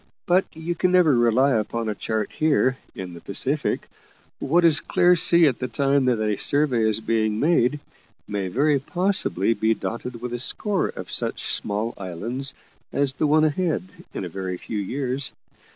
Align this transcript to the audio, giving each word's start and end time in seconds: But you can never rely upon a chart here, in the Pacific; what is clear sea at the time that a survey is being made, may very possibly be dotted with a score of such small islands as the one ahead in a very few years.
But 0.25 0.45
you 0.55 0.73
can 0.73 0.91
never 0.91 1.15
rely 1.15 1.51
upon 1.51 1.87
a 1.87 1.93
chart 1.93 2.31
here, 2.31 2.75
in 2.95 3.13
the 3.13 3.21
Pacific; 3.21 3.87
what 4.39 4.65
is 4.65 4.79
clear 4.79 5.15
sea 5.15 5.45
at 5.45 5.59
the 5.59 5.67
time 5.67 6.05
that 6.05 6.19
a 6.19 6.37
survey 6.37 6.89
is 6.89 6.99
being 6.99 7.39
made, 7.39 7.79
may 8.27 8.47
very 8.47 8.79
possibly 8.79 9.53
be 9.53 9.75
dotted 9.75 10.19
with 10.19 10.33
a 10.33 10.39
score 10.39 10.87
of 10.87 11.11
such 11.11 11.53
small 11.53 11.93
islands 11.99 12.55
as 12.91 13.13
the 13.13 13.27
one 13.27 13.43
ahead 13.43 13.83
in 14.11 14.25
a 14.25 14.27
very 14.27 14.57
few 14.57 14.79
years. 14.79 15.33